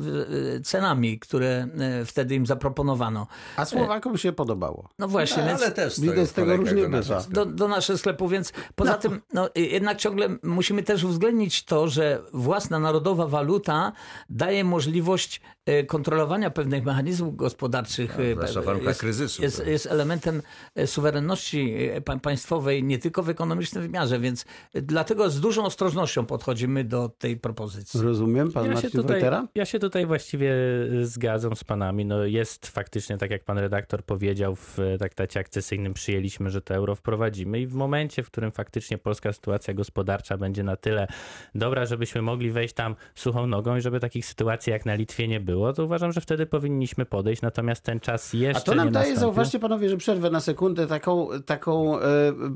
cenami, 0.62 1.20
które 1.20 1.68
e, 1.80 2.06
wtedy 2.06 2.36
im 2.36 2.46
zaproponowano. 2.46 3.28
A 3.56 3.66
Słowakom 3.66 4.18
się 4.18 4.34
podobało. 4.34 4.90
No 5.00 5.08
właśnie, 5.08 5.44
no, 5.44 5.50
więc 5.50 5.62
ale 5.62 5.72
też 5.72 6.00
widać 6.00 6.30
z 6.30 6.34
tego 6.34 6.58
różnie 6.58 6.90
bywa. 6.90 7.24
Do, 7.30 7.46
do 7.46 7.68
naszych 7.68 7.98
sklepów, 7.98 8.32
więc 8.32 8.54
poza 8.76 8.92
no. 8.92 8.98
tym 8.98 9.22
no, 9.34 9.50
jednak 9.56 9.98
ciągle 9.98 10.30
musimy 10.44 10.84
też 10.84 11.04
uwzględnić 11.04 11.64
to, 11.64 11.88
że 11.88 12.22
własna 12.34 12.80
narodowa 12.80 13.28
waluta 13.28 13.92
daje 14.30 14.64
możliwość 14.64 15.42
kontrolowania 15.88 16.50
pewnych 16.50 16.84
mechanizmów 16.84 17.36
gospodarczych. 17.36 18.18
Warunkach 18.66 18.98
kryzysu. 18.98 19.42
Jest, 19.42 19.68
jest 19.68 19.86
elementem 19.86 20.42
suwerenności 20.86 21.76
państwowej 22.22 22.84
nie 22.84 23.00
tylko 23.00 23.24
w 23.24 23.30
ekonomicznym 23.30 23.84
wymiarze, 23.84 24.20
więc 24.20 24.46
dlatego 24.74 25.30
z 25.30 25.40
dużą 25.40 25.66
ostrożnością 25.66 26.26
podchodzimy 26.26 26.84
do 26.84 27.10
tej 27.10 27.38
propozycji. 27.38 28.02
Rozumiem, 28.02 28.52
pan 28.52 28.66
ja 28.66 28.72
Marcin 28.72 28.90
się 28.90 28.98
tutaj, 28.98 29.22
Ja 29.56 29.66
się 29.66 29.80
tutaj 29.80 30.06
właściwie 30.06 30.54
zgadzam 31.04 31.56
z 31.56 31.64
panami. 31.64 32.06
No 32.06 32.26
jest 32.26 32.68
faktycznie, 32.68 33.18
tak 33.18 33.32
jak 33.32 33.44
pan 33.44 33.58
redaktor 33.58 34.04
powiedział, 34.04 34.56
w 34.56 34.78
traktacie 35.00 35.40
akcesyjnym 35.40 35.94
przyjęliśmy, 35.94 36.50
że 36.50 36.62
to 36.62 36.76
euro 36.76 36.96
wprowadzimy 36.96 37.60
i 37.60 37.68
w 37.68 37.74
momencie, 37.74 38.24
w 38.24 38.28
którym 38.32 38.52
faktycznie 38.52 38.98
polska 38.98 39.34
sytuacja 39.34 39.74
gospodarcza 39.74 40.38
będzie 40.38 40.64
na 40.64 40.76
tyle 40.76 41.08
dobra, 41.56 41.86
żebyśmy 41.86 42.22
mogli 42.22 42.52
wejść 42.52 42.74
tam 42.74 42.96
suchą 43.16 43.48
nogą 43.48 43.76
i 43.78 43.82
żeby 43.82 44.00
takich 44.00 44.26
sytuacji 44.26 44.72
jak 44.72 44.86
na 44.86 44.96
Litwie 44.96 45.28
nie 45.28 45.40
było, 45.40 45.74
to 45.74 45.86
uważam, 45.86 46.12
że 46.12 46.22
wtedy 46.22 46.46
powinniśmy 46.46 47.06
podejść, 47.06 47.42
natomiast 47.42 47.84
ten 47.84 48.00
czas 48.00 48.34
jeszcze 48.34 48.62
A 48.62 48.66
to 48.66 48.76
nam 48.76 48.88
nie 48.88 48.92
daje, 48.92 49.04
nastąpił. 49.06 49.20
zauważcie 49.20 49.60
panowie, 49.60 49.90
że 49.90 49.98
przerwę 49.98 50.30
na 50.30 50.40
sekundę, 50.40 50.71
taką, 50.76 51.30
taką 51.46 52.00
e, 52.00 52.02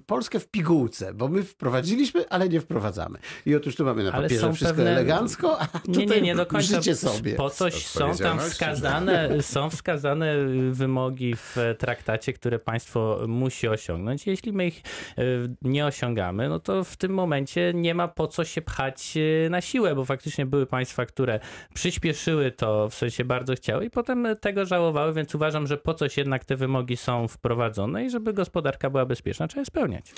Polskę 0.06 0.40
w 0.40 0.48
pigułce, 0.48 1.14
bo 1.14 1.28
my 1.28 1.44
wprowadziliśmy, 1.44 2.30
ale 2.30 2.50
nie 2.50 2.62
wprowadzamy. 2.62 3.20
I 3.46 3.56
otóż 3.56 3.76
tu 3.76 3.86
mamy 3.86 4.04
na 4.04 4.12
papierze 4.12 4.42
są 4.42 4.54
wszystko 4.54 4.76
pewne... 4.76 4.92
elegancko, 4.92 5.62
a 5.62 5.68
nie, 5.88 6.06
nie, 6.06 6.22
nie 6.22 6.36
do 6.36 6.46
końca. 6.46 6.96
sobie. 6.96 7.36
Po 7.36 7.50
coś 7.50 7.88
są 7.88 8.16
tam 8.16 8.40
wskazane, 8.40 9.42
są 9.42 9.70
wskazane 9.70 10.36
wymogi 10.72 11.36
w 11.36 11.56
traktacie, 11.78 12.34
które 12.34 12.60
państwo 12.60 13.20
musi 13.28 13.68
osiągnąć. 13.68 14.28
Jeśli 14.28 14.54
my 14.54 14.68
ich 14.68 14.82
e, 15.18 15.24
nie 15.62 15.86
osiągamy, 15.86 16.50
no 16.50 16.60
to 16.60 16.84
w 16.84 16.98
tym 16.98 17.14
momencie 17.14 17.72
nie 17.76 17.96
ma 17.96 18.08
po 18.08 18.28
co 18.28 18.44
się 18.44 18.62
pchać 18.62 19.18
e, 19.46 19.50
na 19.50 19.62
siłę, 19.62 19.96
bo 19.96 20.06
faktycznie 20.06 20.46
były 20.46 20.66
państwa, 20.66 21.06
które 21.06 21.40
przyspieszyły 21.74 22.52
to, 22.52 22.90
w 22.90 22.96
sensie 22.96 23.26
bardzo 23.26 23.56
chciały 23.56 23.86
i 23.86 23.90
potem 23.90 24.28
tego 24.42 24.66
żałowały, 24.66 25.14
więc 25.14 25.36
uważam, 25.36 25.68
że 25.68 25.78
po 25.78 25.94
coś 25.94 26.18
jednak 26.18 26.46
te 26.46 26.56
wymogi 26.56 26.98
są 26.98 27.28
wprowadzone 27.28 28.05
i 28.06 28.10
żeby 28.10 28.34
gospodarka 28.34 28.90
była 28.90 29.06
bezpieczna, 29.06 29.48
trzeba 29.48 29.62
je 29.62 29.66
spełniać. 29.66 30.14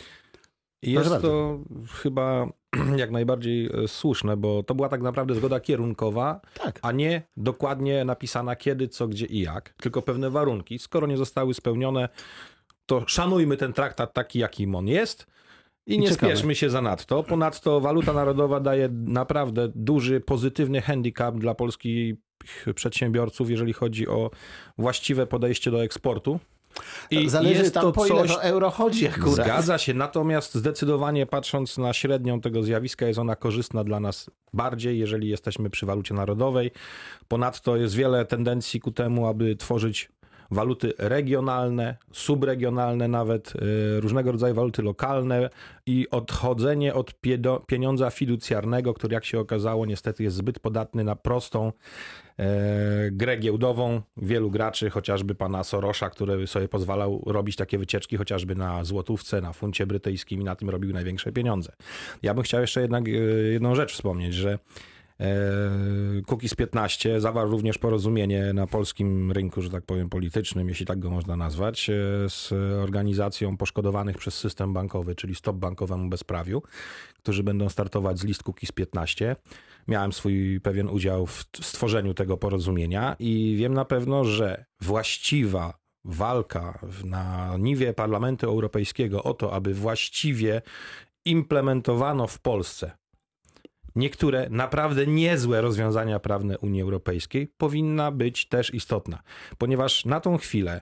Jest 0.81 1.09
to 1.21 1.59
chyba 1.91 2.47
jak 2.95 3.11
najbardziej 3.11 3.65
e, 3.65 3.87
słuszne, 3.87 4.37
bo 4.37 4.63
to 4.63 4.75
była 4.75 4.89
tak 4.89 5.01
naprawdę 5.01 5.35
zgoda 5.35 5.59
kierunkowa, 5.59 6.41
tak. 6.53 6.79
a 6.81 6.91
nie 6.91 7.21
dokładnie 7.37 8.05
napisana 8.05 8.55
kiedy, 8.55 8.87
co, 8.87 9.07
gdzie 9.07 9.25
i 9.25 9.39
jak, 9.39 9.73
tylko 9.73 10.01
pewne 10.01 10.29
warunki. 10.29 10.79
Skoro 10.79 11.07
nie 11.07 11.17
zostały 11.17 11.53
spełnione, 11.53 12.09
to 12.85 13.03
szanujmy 13.07 13.57
ten 13.57 13.73
traktat 13.73 14.13
taki, 14.13 14.39
jakim 14.39 14.75
on 14.75 14.87
jest. 14.87 15.27
I 15.87 15.99
nie 15.99 16.09
Ciekawe. 16.09 16.31
spieszmy 16.31 16.55
się 16.55 16.69
zanadto. 16.69 17.23
Ponadto 17.23 17.81
waluta 17.81 18.13
narodowa 18.13 18.59
daje 18.59 18.89
naprawdę 18.91 19.71
duży, 19.75 20.19
pozytywny 20.19 20.81
handicap 20.81 21.35
dla 21.35 21.55
polskich 21.55 22.15
przedsiębiorców, 22.75 23.49
jeżeli 23.49 23.73
chodzi 23.73 24.07
o 24.07 24.31
właściwe 24.77 25.27
podejście 25.27 25.71
do 25.71 25.83
eksportu. 25.83 26.39
I 27.11 27.29
Zależy 27.29 27.61
jest 27.61 27.73
tam 27.73 27.83
to 27.83 27.91
po 27.91 28.05
ile 28.05 28.15
coś, 28.21 28.31
to 28.31 28.43
euro 28.43 28.69
chodzi 28.69 29.07
akurat. 29.07 29.45
Zgadza 29.45 29.77
się, 29.77 29.93
natomiast 29.93 30.55
zdecydowanie 30.55 31.25
patrząc 31.25 31.77
na 31.77 31.93
średnią 31.93 32.41
tego 32.41 32.63
zjawiska 32.63 33.05
jest 33.07 33.19
ona 33.19 33.35
korzystna 33.35 33.83
dla 33.83 33.99
nas 33.99 34.29
bardziej, 34.53 34.99
jeżeli 34.99 35.29
jesteśmy 35.29 35.69
przy 35.69 35.85
walucie 35.85 36.13
narodowej. 36.13 36.71
Ponadto 37.27 37.77
jest 37.77 37.95
wiele 37.95 38.25
tendencji 38.25 38.79
ku 38.79 38.91
temu, 38.91 39.27
aby 39.27 39.55
tworzyć 39.55 40.09
waluty 40.51 40.93
regionalne, 40.97 41.97
subregionalne 42.11 43.07
nawet, 43.07 43.53
y, 43.55 44.01
różnego 44.01 44.31
rodzaju 44.31 44.55
waluty 44.55 44.81
lokalne 44.81 45.49
i 45.85 46.07
odchodzenie 46.11 46.93
od 46.93 47.13
pieniądza 47.67 48.09
fiducjarnego, 48.09 48.93
który 48.93 49.13
jak 49.13 49.25
się 49.25 49.39
okazało 49.39 49.85
niestety 49.85 50.23
jest 50.23 50.35
zbyt 50.35 50.59
podatny 50.59 51.03
na 51.03 51.15
prostą 51.15 51.71
e, 52.39 53.11
grę 53.11 53.37
giełdową. 53.37 54.01
Wielu 54.17 54.51
graczy, 54.51 54.89
chociażby 54.89 55.35
pana 55.35 55.63
Sorosza, 55.63 56.09
który 56.09 56.47
sobie 56.47 56.67
pozwalał 56.67 57.23
robić 57.25 57.55
takie 57.55 57.77
wycieczki 57.77 58.17
chociażby 58.17 58.55
na 58.55 58.83
złotówce, 58.83 59.41
na 59.41 59.53
funcie 59.53 59.85
brytyjskim 59.85 60.41
i 60.41 60.43
na 60.43 60.55
tym 60.55 60.69
robił 60.69 60.93
największe 60.93 61.31
pieniądze. 61.31 61.71
Ja 62.23 62.33
bym 62.33 62.43
chciał 62.43 62.61
jeszcze 62.61 62.81
jednak 62.81 63.07
e, 63.07 63.11
jedną 63.51 63.75
rzecz 63.75 63.93
wspomnieć, 63.93 64.33
że 64.33 64.59
Kukiz 66.25 66.55
15 66.55 67.21
zawarł 67.21 67.51
również 67.51 67.77
porozumienie 67.77 68.53
na 68.53 68.67
polskim 68.67 69.31
rynku, 69.31 69.61
że 69.61 69.69
tak 69.69 69.85
powiem, 69.85 70.09
politycznym, 70.09 70.69
jeśli 70.69 70.85
tak 70.85 70.99
go 70.99 71.09
można 71.09 71.35
nazwać, 71.35 71.89
e, 71.89 71.93
z 72.29 72.51
organizacją 72.83 73.57
poszkodowanych 73.57 74.17
przez 74.17 74.33
system 74.33 74.73
bankowy, 74.73 75.15
czyli 75.15 75.35
Stop 75.35 75.55
Bankowemu 75.55 76.09
Bezprawiu, 76.09 76.61
którzy 77.17 77.43
będą 77.43 77.69
startować 77.69 78.19
z 78.19 78.23
list 78.23 78.43
Kukiz 78.43 78.71
15. 78.71 79.35
Miałem 79.87 80.13
swój 80.13 80.59
pewien 80.63 80.89
udział 80.89 81.25
w 81.25 81.45
stworzeniu 81.61 82.13
tego 82.13 82.37
porozumienia 82.37 83.15
i 83.19 83.55
wiem 83.59 83.73
na 83.73 83.85
pewno, 83.85 84.23
że 84.23 84.65
właściwa 84.81 85.73
walka 86.05 86.79
na 87.03 87.55
niwie 87.59 87.93
Parlamentu 87.93 88.47
Europejskiego 88.47 89.23
o 89.23 89.33
to, 89.33 89.53
aby 89.53 89.73
właściwie 89.73 90.61
implementowano 91.25 92.27
w 92.27 92.39
Polsce 92.39 92.91
niektóre 93.97 94.47
naprawdę 94.49 95.07
niezłe 95.07 95.61
rozwiązania 95.61 96.19
prawne 96.19 96.57
Unii 96.57 96.81
Europejskiej 96.81 97.47
powinna 97.57 98.11
być 98.11 98.47
też 98.47 98.73
istotna, 98.73 99.19
ponieważ 99.57 100.05
na 100.05 100.19
tą 100.19 100.37
chwilę 100.37 100.81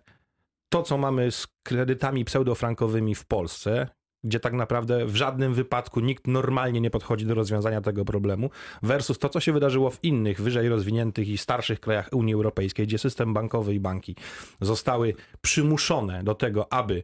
to, 0.69 0.83
co 0.83 0.97
mamy 0.97 1.31
z 1.31 1.47
kredytami 1.63 2.25
pseudofrankowymi 2.25 3.15
w 3.15 3.25
Polsce, 3.25 3.87
gdzie 4.23 4.39
tak 4.39 4.53
naprawdę 4.53 5.05
w 5.05 5.15
żadnym 5.15 5.53
wypadku 5.53 5.99
nikt 5.99 6.27
normalnie 6.27 6.81
nie 6.81 6.89
podchodzi 6.89 7.25
do 7.25 7.33
rozwiązania 7.33 7.81
tego 7.81 8.05
problemu, 8.05 8.49
versus 8.83 9.19
to, 9.19 9.29
co 9.29 9.39
się 9.39 9.53
wydarzyło 9.53 9.89
w 9.89 10.03
innych, 10.03 10.41
wyżej 10.41 10.69
rozwiniętych 10.69 11.27
i 11.27 11.37
starszych 11.37 11.79
krajach 11.79 12.09
Unii 12.11 12.33
Europejskiej, 12.33 12.87
gdzie 12.87 12.97
system 12.97 13.33
bankowy 13.33 13.73
i 13.75 13.79
banki 13.79 14.15
zostały 14.61 15.13
przymuszone 15.41 16.23
do 16.23 16.35
tego, 16.35 16.73
aby 16.73 17.03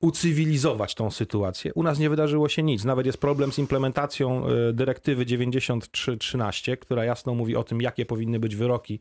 ucywilizować 0.00 0.94
tą 0.94 1.10
sytuację. 1.10 1.74
U 1.74 1.82
nas 1.82 1.98
nie 1.98 2.10
wydarzyło 2.10 2.48
się 2.48 2.62
nic. 2.62 2.84
Nawet 2.84 3.06
jest 3.06 3.18
problem 3.18 3.52
z 3.52 3.58
implementacją 3.58 4.46
e, 4.46 4.72
dyrektywy 4.72 5.26
9313, 5.26 6.76
która 6.76 7.04
jasno 7.04 7.34
mówi 7.34 7.56
o 7.56 7.64
tym, 7.64 7.82
jakie 7.82 8.06
powinny 8.06 8.40
być 8.40 8.56
wyroki 8.56 9.00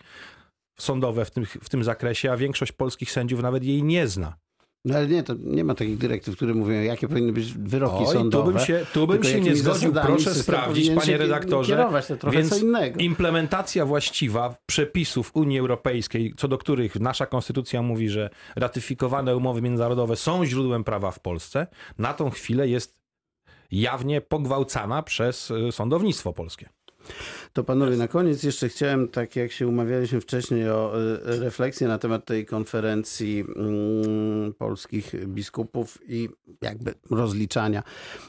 sądowe 0.79 1.25
w 1.25 1.31
tym, 1.31 1.45
w 1.45 1.69
tym 1.69 1.83
zakresie, 1.83 2.31
a 2.31 2.37
większość 2.37 2.71
polskich 2.71 3.11
sędziów 3.11 3.41
nawet 3.41 3.63
jej 3.63 3.83
nie 3.83 4.07
zna. 4.07 4.37
No 4.85 4.97
ale 4.97 5.07
nie, 5.07 5.23
to 5.23 5.33
nie 5.39 5.63
ma 5.63 5.75
takich 5.75 5.97
dyrektyw, 5.97 6.35
które 6.35 6.53
mówią, 6.53 6.81
jakie 6.81 7.07
powinny 7.07 7.33
być 7.33 7.53
wyroki 7.53 8.05
Oj, 8.07 8.13
sądowe. 8.13 8.45
Tu 8.45 8.57
bym 8.57 8.65
się, 8.65 8.85
tu 8.93 9.07
bym 9.07 9.23
się 9.23 9.41
nie 9.41 9.55
zgodził, 9.55 9.93
proszę 9.93 10.33
sprawdzić, 10.33 10.89
panie 10.89 11.17
redaktorze. 11.17 11.89
To 12.19 12.31
Więc 12.31 12.49
co 12.49 12.57
innego. 12.57 12.99
implementacja 12.99 13.85
właściwa 13.85 14.55
przepisów 14.65 15.31
Unii 15.33 15.59
Europejskiej, 15.59 16.33
co 16.37 16.47
do 16.47 16.57
których 16.57 16.99
nasza 16.99 17.25
konstytucja 17.25 17.81
mówi, 17.81 18.09
że 18.09 18.29
ratyfikowane 18.55 19.37
umowy 19.37 19.61
międzynarodowe 19.61 20.15
są 20.15 20.45
źródłem 20.45 20.83
prawa 20.83 21.11
w 21.11 21.19
Polsce, 21.19 21.67
na 21.97 22.13
tą 22.13 22.29
chwilę 22.29 22.67
jest 22.67 22.97
jawnie 23.71 24.21
pogwałcana 24.21 25.03
przez 25.03 25.51
y, 25.51 25.71
sądownictwo 25.71 26.33
polskie. 26.33 26.69
To 27.53 27.63
panowie, 27.63 27.97
na 27.97 28.07
koniec 28.07 28.43
jeszcze 28.43 28.69
chciałem, 28.69 29.07
tak 29.07 29.35
jak 29.35 29.51
się 29.51 29.67
umawialiśmy 29.67 30.21
wcześniej, 30.21 30.69
o 30.69 30.93
e, 30.95 31.39
refleksję 31.39 31.87
na 31.87 31.97
temat 31.97 32.25
tej 32.25 32.45
konferencji 32.45 33.45
mm, 33.55 34.53
polskich 34.53 35.27
biskupów 35.27 35.99
i 36.07 36.29
jakby 36.61 36.93
rozliczania 37.09 37.83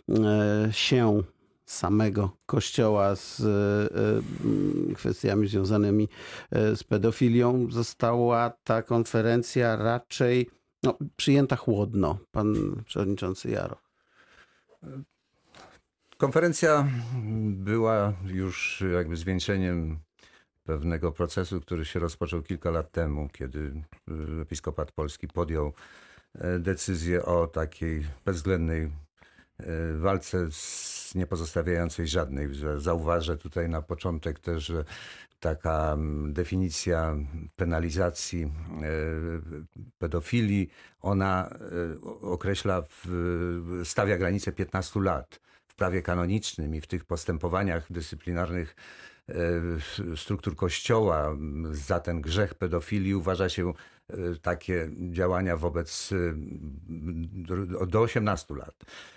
e, 0.08 0.68
się 0.73 1.23
samego 1.64 2.37
kościoła 2.47 3.16
z 3.16 3.40
e, 3.40 4.94
kwestiami 4.94 5.49
związanymi 5.49 6.08
z 6.52 6.85
pedofilią. 6.85 7.66
Została 7.70 8.52
ta 8.64 8.82
konferencja 8.82 9.76
raczej 9.76 10.50
no, 10.82 10.99
przyjęta 11.16 11.56
chłodno, 11.56 12.18
pan 12.30 12.82
przewodniczący 12.85 13.50
Jaro. 13.50 13.76
Konferencja 16.18 16.88
była 17.52 18.12
już 18.25 18.84
jakby 18.94 19.16
zwieńczeniem 19.16 19.98
pewnego 20.64 21.12
procesu, 21.12 21.60
który 21.60 21.84
się 21.84 22.00
rozpoczął 22.00 22.42
kilka 22.42 22.70
lat 22.70 22.92
temu, 22.92 23.28
kiedy 23.32 23.82
Episkopat 24.42 24.92
Polski 24.92 25.28
podjął 25.28 25.72
e, 26.34 26.58
decyzję 26.58 27.25
o 27.25 27.46
takiej 27.46 28.06
bezwzględnej 28.25 28.82
e, 28.82 28.90
walce 29.96 30.46
z 30.50 31.14
niepozostawiającej 31.14 32.08
żadnej. 32.08 32.48
Zauważę 32.76 33.37
tutaj 33.37 33.68
na 33.68 33.82
początek 33.82 34.40
też, 34.40 34.66
że 34.66 34.84
taka 35.40 35.96
definicja 36.28 37.16
penalizacji 37.56 38.42
e, 38.42 38.50
pedofilii, 39.98 40.68
ona 41.00 41.50
określa, 42.20 42.82
stawia 43.84 44.18
granicę 44.18 44.52
15 44.52 45.00
lat 45.00 45.48
prawie 45.78 46.02
kanonicznym 46.02 46.75
i 46.75 46.80
w 46.80 46.87
tych 46.87 47.04
postępowaniach 47.04 47.92
dyscyplinarnych 47.92 48.76
e, 49.29 49.35
struktur 50.16 50.57
kościoła 50.57 51.37
za 51.70 52.00
ten 52.00 52.20
grzech 52.20 52.55
pedofilii 52.55 53.14
uważa 53.14 53.48
się 53.48 53.72
takie 54.42 54.90
działania 55.11 55.57
wobec 55.57 56.12
e, 56.12 57.87
do 57.87 58.01
18 58.01 58.55
lat. 58.55 58.75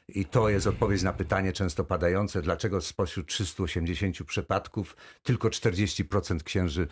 I 0.07 0.25
to 0.25 0.49
jest 0.49 0.67
odpowiedź 0.67 1.03
na 1.03 1.13
pytanie 1.13 1.53
często 1.53 1.83
padające, 1.83 2.41
dlaczego 2.41 2.81
spośród 2.81 3.27
380 3.27 4.23
przypadków 4.23 4.95
tylko 5.23 5.47
40% 5.47 6.43
księży 6.43 6.87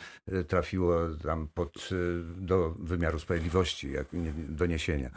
trafiło 0.47 0.95
tam 1.23 1.47
pod, 1.53 1.89
do 2.37 2.75
wymiaru 2.79 3.19
sprawiedliwości, 3.19 3.91
jak 3.91 4.07
doniesienia. 4.49 5.09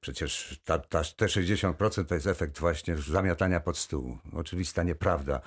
Przecież 0.00 0.60
ta, 0.64 0.78
ta, 0.78 1.02
te 1.16 1.26
60% 1.26 2.04
to 2.04 2.14
jest 2.14 2.26
efekt 2.26 2.58
właśnie 2.58 2.96
zamiatania 2.96 3.60
pod 3.60 3.78
stół. 3.78 4.18
Oczywista 4.32 4.82
nieprawda. 4.82 5.40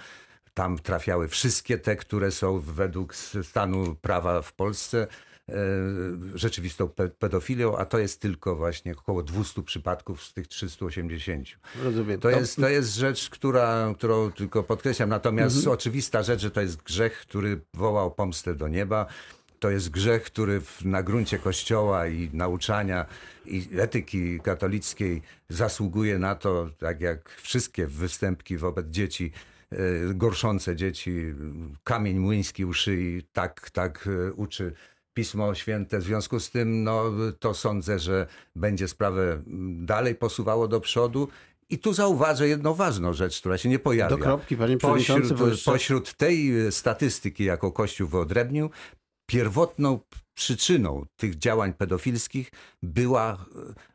Tam 0.53 0.79
trafiały 0.79 1.27
wszystkie 1.27 1.77
te, 1.77 1.95
które 1.95 2.31
są 2.31 2.59
według 2.59 3.15
stanu 3.15 3.95
prawa 3.95 4.41
w 4.41 4.53
Polsce 4.53 5.07
rzeczywistą 6.35 6.89
pedofilią, 7.19 7.77
a 7.77 7.85
to 7.85 7.99
jest 7.99 8.21
tylko 8.21 8.55
właśnie 8.55 8.91
około 8.91 9.23
200 9.23 9.63
przypadków 9.63 10.23
z 10.23 10.33
tych 10.33 10.47
380. 10.47 11.47
Rozumiem. 11.83 12.19
To 12.19 12.29
jest, 12.29 12.55
to 12.55 12.69
jest 12.69 12.95
rzecz, 12.95 13.29
która, 13.29 13.93
którą 13.97 14.31
tylko 14.31 14.63
podkreślam. 14.63 15.09
Natomiast 15.09 15.55
mhm. 15.55 15.73
oczywista 15.73 16.23
rzecz, 16.23 16.41
że 16.41 16.51
to 16.51 16.61
jest 16.61 16.83
grzech, 16.83 17.19
który 17.19 17.61
wołał 17.73 18.11
pomstę 18.11 18.55
do 18.55 18.67
nieba 18.67 19.05
to 19.61 19.69
jest 19.69 19.89
grzech, 19.89 20.23
który 20.23 20.61
na 20.85 21.03
gruncie 21.03 21.39
Kościoła 21.39 22.07
i 22.07 22.29
nauczania 22.33 23.05
i 23.45 23.67
etyki 23.77 24.39
katolickiej 24.39 25.21
zasługuje 25.49 26.19
na 26.19 26.35
to, 26.35 26.69
tak 26.77 27.01
jak 27.01 27.29
wszystkie 27.29 27.87
występki 27.87 28.57
wobec 28.57 28.87
dzieci, 28.87 29.31
e, 29.71 29.77
gorszące 30.13 30.75
dzieci, 30.75 31.33
kamień 31.83 32.19
młyński 32.19 32.65
u 32.65 32.73
szyi, 32.73 33.23
tak, 33.33 33.69
tak 33.69 34.07
e, 34.07 34.33
uczy 34.33 34.73
Pismo 35.13 35.55
Święte. 35.55 35.99
W 35.99 36.03
związku 36.03 36.39
z 36.39 36.51
tym, 36.51 36.83
no, 36.83 37.03
to 37.39 37.53
sądzę, 37.53 37.99
że 37.99 38.27
będzie 38.55 38.87
sprawę 38.87 39.43
dalej 39.73 40.15
posuwało 40.15 40.67
do 40.67 40.79
przodu. 40.79 41.27
I 41.69 41.79
tu 41.79 41.93
zauważę 41.93 42.47
jedną 42.47 42.73
ważną 42.73 43.13
rzecz, 43.13 43.39
która 43.39 43.57
się 43.57 43.69
nie 43.69 43.79
pojawia. 43.79 44.17
Do 44.17 44.23
kropki, 44.23 44.57
panie 44.57 44.77
pośród, 44.77 45.23
pośród 45.65 46.13
tej 46.13 46.51
statystyki, 46.71 47.43
jaką 47.43 47.71
Kościół 47.71 48.07
wyodrębnił, 48.07 48.69
pierwotną 49.25 49.99
przyczyną 50.33 51.05
tych 51.15 51.37
działań 51.37 51.73
pedofilskich 51.73 52.51
była, 52.83 53.45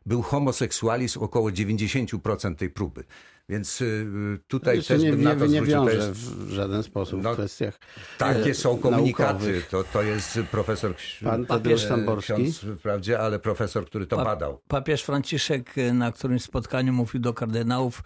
był 0.05 0.21
homoseksualizm 0.21 1.19
około 1.19 1.49
90% 1.49 2.55
tej 2.55 2.69
próby. 2.69 3.03
Więc 3.49 3.81
y, 3.81 4.07
tutaj 4.47 4.83
też 4.83 5.01
nie, 5.01 5.11
bym 5.11 5.23
na 5.23 5.35
to 5.35 5.45
nie 5.45 5.61
wiąże 5.61 5.95
jest, 5.95 6.11
w 6.11 6.51
żaden 6.51 6.83
sposób 6.83 7.23
no, 7.23 7.33
w 7.33 7.33
kwestiach 7.33 7.79
Takie 8.17 8.53
są 8.53 8.77
komunikaty. 8.77 9.61
To, 9.71 9.83
to 9.83 10.03
jest 10.03 10.39
profesor 10.51 10.95
Pan 11.23 11.45
Tadeusz 11.45 11.85
Tamborski. 11.85 12.33
Ksiądz, 12.33 12.65
wprawdzie, 12.79 13.19
ale 13.19 13.39
profesor, 13.39 13.85
który 13.85 14.07
to 14.07 14.15
pa, 14.15 14.25
badał. 14.25 14.61
Papież 14.67 15.03
Franciszek 15.03 15.77
y, 15.77 15.93
na 15.93 16.11
którymś 16.11 16.43
spotkaniu 16.43 16.93
mówił 16.93 17.21
do 17.21 17.33
kardynałów, 17.33 18.03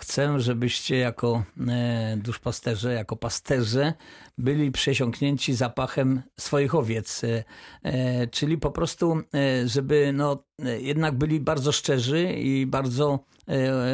chcę, 0.00 0.40
żebyście 0.40 0.96
jako 0.96 1.44
e, 1.68 2.16
duszpasterze, 2.16 2.92
jako 2.92 3.16
pasterze 3.16 3.92
byli 4.38 4.70
przesiąknięci 4.70 5.54
zapachem 5.54 6.22
swoich 6.38 6.74
owiec. 6.74 7.24
E, 7.24 7.44
e, 7.82 8.26
czyli 8.26 8.58
po 8.58 8.70
prostu, 8.70 9.22
żeby 9.64 10.12
no, 10.12 10.44
jednak 10.80 11.18
byli 11.18 11.40
bardzo 11.40 11.72
szczerzy 11.72 12.32
i 12.32 12.66
bardzo 12.66 13.18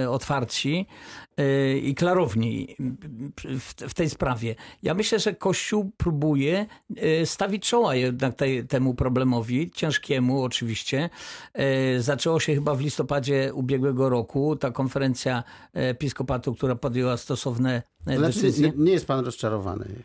otwarci 0.08 0.86
i 1.82 1.94
klarowni 1.94 2.76
w, 3.88 3.94
tej 3.94 4.10
sprawie. 4.10 4.54
Ja 4.82 4.94
myślę, 4.94 5.18
że 5.18 5.34
Kościół 5.34 5.90
próbuje 5.96 6.66
stawić 7.24 7.68
czoła 7.68 7.94
jednak 7.94 8.34
tej, 8.34 8.66
temu 8.66 8.94
problemowi, 8.94 9.70
ciężkiemu 9.70 10.42
oczywiście. 10.42 11.10
Zaczęło 11.98 12.40
się 12.40 12.54
chyba 12.54 12.74
w 12.74 12.80
listopadzie 12.80 13.54
ubiegłego 13.54 14.08
roku 14.08 14.56
ta 14.56 14.70
konferencja 14.70 15.44
episkopatu, 15.72 16.54
która 16.54 16.74
podjęła 16.74 17.16
stosowne 17.16 17.82
znaczy, 18.02 18.20
decyzje. 18.20 18.68
Nie, 18.68 18.84
nie 18.84 18.92
jest 18.92 19.06
pan 19.06 19.24
rozczarowany? 19.24 20.02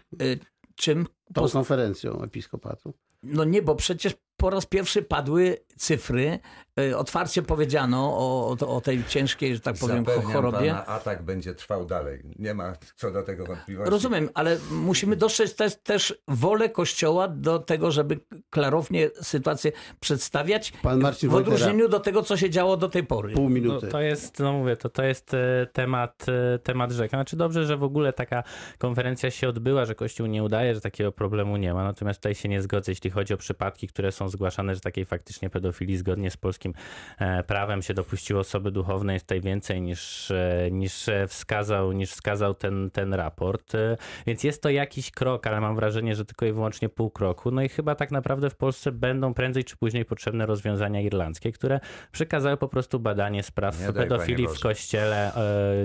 Czym? 0.76 1.08
Tą 1.34 1.50
konferencją 1.50 2.22
episkopatu? 2.22 2.94
No 3.24 3.44
nie, 3.44 3.62
bo 3.62 3.76
przecież 3.76 4.14
po 4.42 4.50
raz 4.50 4.66
pierwszy 4.66 5.04
padły 5.04 5.58
cyfry. 5.78 6.40
E, 6.80 6.98
otwarcie 6.98 7.42
powiedziano 7.42 7.98
o, 8.18 8.58
o, 8.68 8.82
tej 8.82 9.04
ciężkiej, 9.04 9.56
że 9.56 9.62
tak 9.62 9.76
powiem, 9.76 10.06
Zapewniam 10.06 10.34
chorobie. 10.34 10.70
Pana, 10.70 10.86
atak 10.86 11.24
będzie 11.24 11.54
trwał 11.54 11.86
dalej. 11.86 12.22
Nie 12.40 12.54
ma 12.54 12.74
co 12.96 13.12
do 13.12 13.24
tego 13.24 13.46
wątpliwości. 13.46 13.92
Rozumiem, 13.92 14.30
ale 14.34 14.58
musimy 14.72 15.16
dostrzec 15.16 15.56
też, 15.56 15.76
też 15.76 16.22
wolę 16.28 16.70
Kościoła 16.70 17.28
do 17.28 17.60
tego, 17.60 17.92
żeby 17.92 18.20
klarownie 18.50 19.10
sytuację 19.22 19.72
przedstawiać 20.00 20.74
Pan 20.82 21.00
Marcin 21.00 21.30
w 21.30 21.36
odróżnieniu 21.36 21.72
Wojtera. 21.72 21.90
do 21.90 22.00
tego, 22.00 22.24
co 22.24 22.38
się 22.38 22.50
działo 22.50 22.78
do 22.78 22.90
tej 22.90 23.04
pory. 23.04 23.34
Pół 23.34 23.50
minuty. 23.50 23.86
No, 23.86 23.92
to 23.92 24.02
jest, 24.02 24.40
no 24.40 24.54
mówię, 24.54 24.76
to, 24.76 24.90
to 24.90 25.04
jest 25.04 25.34
e, 25.34 25.68
temat, 25.74 26.26
e, 26.56 26.60
temat 26.60 26.92
rzeka. 26.92 27.18
Znaczy 27.18 27.36
dobrze, 27.36 27.66
że 27.66 27.78
w 27.78 27.84
ogóle 27.84 28.14
taka 28.14 28.44
konferencja 28.78 29.32
się 29.32 29.50
odbyła, 29.50 29.86
że 29.86 29.96
Kościół 29.96 30.28
nie 30.28 30.44
udaje, 30.44 30.76
że 30.76 30.82
takiego 30.82 31.12
problemu 31.12 31.58
nie 31.58 31.74
ma. 31.74 31.84
Natomiast 31.84 32.20
tutaj 32.20 32.36
się 32.36 32.50
nie 32.50 32.62
zgodzę, 32.62 32.92
jeśli 32.92 33.10
chodzi 33.10 33.34
o 33.34 33.38
przypadki, 33.38 33.88
które 33.88 34.12
są 34.12 34.30
zgłaszane, 34.32 34.76
że 34.76 34.82
takiej 34.82 35.06
faktycznie 35.06 35.50
pedofilii 35.50 35.98
zgodnie 35.98 36.32
z 36.32 36.38
polskim 36.38 36.74
e, 37.20 37.44
prawem 37.44 37.82
się 37.82 37.94
dopuściło 37.94 38.40
osoby 38.40 38.72
duchownej 38.72 39.14
jest 39.14 39.26
tutaj 39.26 39.42
więcej 39.42 39.82
niż, 39.82 40.32
e, 40.32 40.70
niż 40.72 41.10
wskazał, 41.28 41.92
niż 41.92 42.12
wskazał 42.12 42.54
ten, 42.54 42.92
ten 42.92 43.14
raport. 43.14 43.76
E, 43.76 43.98
więc 44.28 44.44
jest 44.44 44.62
to 44.62 44.70
jakiś 44.70 45.12
krok, 45.12 45.48
ale 45.48 45.62
mam 45.62 45.76
wrażenie, 45.76 46.16
że 46.16 46.26
tylko 46.26 46.46
i 46.46 46.52
wyłącznie 46.52 46.90
pół 46.90 47.10
kroku. 47.10 47.52
No 47.52 47.62
i 47.62 47.70
chyba 47.70 47.96
tak 47.96 48.12
naprawdę 48.12 48.50
w 48.50 48.56
Polsce 48.56 48.92
będą 48.92 49.34
prędzej 49.34 49.64
czy 49.64 49.78
później 49.78 50.06
potrzebne 50.06 50.46
rozwiązania 50.46 51.02
irlandzkie, 51.02 51.52
które 51.52 51.80
przekazały 52.12 52.58
po 52.58 52.68
prostu 52.68 53.00
badanie 53.00 53.44
spraw 53.44 53.80
Nie 53.80 53.94
pedofilii 53.94 54.48
w 54.48 54.60
kościele 54.60 55.32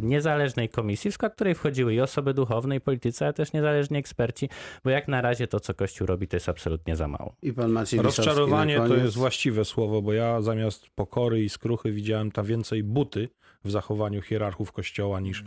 niezależnej 0.02 0.68
komisji, 0.68 1.10
w 1.10 1.14
skład 1.14 1.34
której 1.34 1.54
wchodziły 1.54 1.94
i 1.94 2.00
osoby 2.00 2.34
duchowne, 2.34 2.76
i 2.76 2.80
politycy, 2.80 3.24
ale 3.24 3.34
też 3.34 3.52
niezależni 3.52 3.98
eksperci, 3.98 4.48
bo 4.84 4.90
jak 4.90 5.08
na 5.08 5.20
razie 5.20 5.46
to, 5.46 5.60
co 5.60 5.74
Kościół 5.74 6.06
robi, 6.06 6.28
to 6.28 6.36
jest 6.36 6.48
absolutnie 6.48 6.96
za 6.96 7.08
mało. 7.08 7.36
I 7.42 7.52
pan 7.52 7.70
Maciej 7.70 8.00
Rozczarowanie 8.36 8.88
to 8.88 8.96
jest 8.96 9.16
właściwe 9.16 9.64
słowo, 9.64 10.02
bo 10.02 10.12
ja 10.12 10.42
zamiast 10.42 10.86
pokory 10.94 11.44
i 11.44 11.48
skruchy 11.48 11.92
widziałem 11.92 12.32
tam 12.32 12.46
więcej 12.46 12.82
buty 12.82 13.28
w 13.64 13.70
zachowaniu 13.70 14.22
hierarchów 14.22 14.72
kościoła 14.72 15.20
niż 15.20 15.44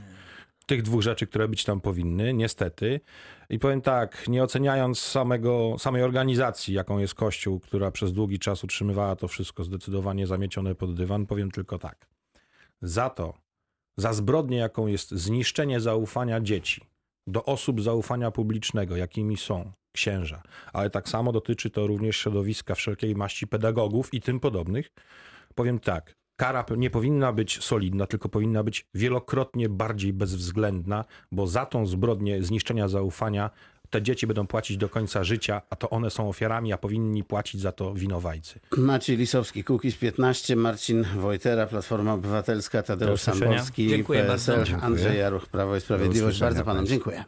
tych 0.66 0.82
dwóch 0.82 1.02
rzeczy, 1.02 1.28
które 1.28 1.48
być 1.48 1.64
tam 1.64 1.82
powinny, 1.82 2.34
niestety. 2.34 3.00
I 3.50 3.60
powiem 3.60 3.82
tak, 3.82 4.28
nie 4.28 4.44
oceniając 4.44 5.00
samego, 5.00 5.76
samej 5.80 6.04
organizacji, 6.04 6.74
jaką 6.74 7.00
jest 7.00 7.16
Kościół, 7.16 7.60
która 7.60 7.92
przez 7.92 8.14
długi 8.14 8.40
czas 8.40 8.64
utrzymywała 8.64 9.16
to 9.16 9.28
wszystko 9.28 9.64
zdecydowanie 9.64 10.28
zamiecione 10.28 10.76
pod 10.76 10.94
dywan, 10.96 11.26
powiem 11.26 11.52
tylko 11.52 11.80
tak. 11.80 12.08
Za 12.82 13.10
to, 13.10 13.34
za 13.98 14.14
zbrodnię, 14.14 14.58
jaką 14.58 14.88
jest 14.88 15.12
zniszczenie 15.12 15.80
zaufania 15.80 16.42
dzieci 16.42 16.82
do 17.30 17.46
osób 17.46 17.82
zaufania 17.82 18.32
publicznego, 18.32 18.96
jakimi 18.96 19.38
są 19.38 19.72
księża, 19.92 20.42
ale 20.74 20.90
tak 20.90 21.10
samo 21.10 21.32
dotyczy 21.32 21.70
to 21.70 21.88
również 21.88 22.18
środowiska 22.18 22.76
wszelkiej 22.76 23.16
maści 23.16 23.48
pedagogów 23.48 24.14
i 24.14 24.22
tym 24.22 24.40
podobnych. 24.40 24.92
Powiem 25.56 25.80
tak, 25.80 26.16
kara 26.40 26.66
nie 26.78 26.90
powinna 26.90 27.34
być 27.34 27.64
solidna, 27.64 28.08
tylko 28.08 28.30
powinna 28.30 28.64
być 28.64 28.86
wielokrotnie 28.94 29.70
bardziej 29.70 30.14
bezwzględna, 30.14 31.06
bo 31.32 31.48
za 31.48 31.66
tą 31.66 31.86
zbrodnię 31.86 32.44
zniszczenia 32.44 32.88
zaufania 32.88 33.50
te 33.90 34.02
dzieci 34.02 34.28
będą 34.28 34.48
płacić 34.48 34.78
do 34.78 34.90
końca 34.90 35.24
życia, 35.24 35.62
a 35.70 35.76
to 35.76 35.90
one 35.90 36.10
są 36.10 36.30
ofiarami, 36.30 36.74
a 36.74 36.78
powinni 36.78 37.24
płacić 37.24 37.62
za 37.62 37.72
to 37.72 37.94
winowajcy. 37.94 38.60
Maciej 38.78 39.18
Lisowski, 39.18 39.64
Kukiz 39.64 39.96
15, 39.96 40.56
Marcin 40.56 41.06
Wojtera, 41.16 41.68
Platforma 41.68 42.14
Obywatelska, 42.14 42.84
Tadeusz 42.84 43.22
Samborski, 43.22 44.04
PSL, 44.04 44.64
Andrzej 44.82 45.18
Jaruch, 45.18 45.48
Prawo 45.48 45.76
i 45.76 45.82
Sprawiedliwość. 45.82 46.40
Bardzo 46.40 46.64
panom 46.64 46.86
dziękuję. 46.86 47.24